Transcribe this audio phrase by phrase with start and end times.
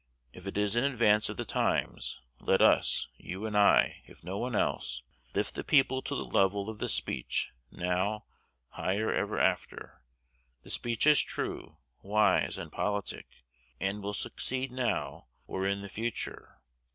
[0.33, 4.39] If it is in advance of the times, let us you and I, if no
[4.39, 5.03] one else
[5.35, 8.25] lift the people to the level of this speech now,
[8.69, 10.01] higher hereafter.
[10.63, 13.27] The speech is true, wise, and politic,
[13.79, 16.57] and will succeed now or in the future.